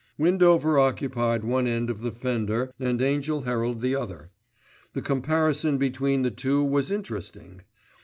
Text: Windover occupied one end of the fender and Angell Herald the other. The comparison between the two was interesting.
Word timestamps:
Windover 0.17 0.79
occupied 0.79 1.43
one 1.43 1.67
end 1.67 1.91
of 1.91 2.01
the 2.01 2.11
fender 2.11 2.73
and 2.79 2.99
Angell 3.03 3.41
Herald 3.43 3.81
the 3.81 3.95
other. 3.95 4.31
The 4.93 5.01
comparison 5.03 5.77
between 5.77 6.23
the 6.23 6.31
two 6.31 6.63
was 6.63 6.89
interesting. 6.89 7.61